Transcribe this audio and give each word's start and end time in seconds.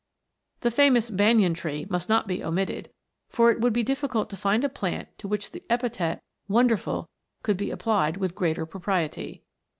The 0.61 0.71
famous 0.71 1.11
banyan 1.11 1.53
tree 1.53 1.85
must 1.87 2.09
not 2.09 2.25
be 2.27 2.43
omitted, 2.43 2.89
for 3.29 3.51
it 3.51 3.61
would 3.61 3.71
be 3.71 3.83
difficult 3.83 4.31
to 4.31 4.35
find 4.35 4.63
a 4.63 4.67
plant 4.67 5.15
to 5.19 5.27
which 5.27 5.51
the 5.51 5.61
epithet 5.69 6.23
"wonderful" 6.47 7.07
could 7.43 7.55
be 7.55 7.69
applied 7.69 8.17
with 8.17 8.33
greater 8.33 8.65
propriety. 8.65 9.43